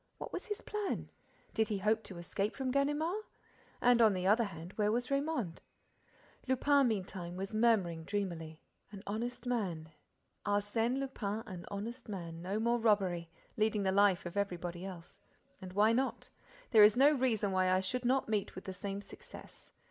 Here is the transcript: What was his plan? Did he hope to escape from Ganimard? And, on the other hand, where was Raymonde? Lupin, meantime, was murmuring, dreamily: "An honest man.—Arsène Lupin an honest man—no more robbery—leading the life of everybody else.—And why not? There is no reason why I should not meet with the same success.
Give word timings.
What 0.17 0.33
was 0.33 0.47
his 0.47 0.61
plan? 0.63 1.11
Did 1.53 1.67
he 1.67 1.77
hope 1.77 2.01
to 2.05 2.17
escape 2.17 2.55
from 2.55 2.71
Ganimard? 2.71 3.21
And, 3.83 4.01
on 4.01 4.13
the 4.15 4.25
other 4.25 4.45
hand, 4.45 4.73
where 4.75 4.91
was 4.91 5.09
Raymonde? 5.11 5.61
Lupin, 6.47 6.87
meantime, 6.87 7.37
was 7.37 7.53
murmuring, 7.53 8.03
dreamily: 8.05 8.59
"An 8.91 9.03
honest 9.05 9.45
man.—Arsène 9.45 10.97
Lupin 10.97 11.43
an 11.45 11.67
honest 11.69 12.09
man—no 12.09 12.59
more 12.59 12.79
robbery—leading 12.79 13.83
the 13.83 13.91
life 13.91 14.25
of 14.25 14.35
everybody 14.37 14.85
else.—And 14.85 15.71
why 15.73 15.93
not? 15.93 16.31
There 16.71 16.83
is 16.83 16.97
no 16.97 17.11
reason 17.11 17.51
why 17.51 17.69
I 17.69 17.79
should 17.79 18.03
not 18.03 18.27
meet 18.27 18.55
with 18.55 18.63
the 18.63 18.73
same 18.73 19.03
success. 19.03 19.71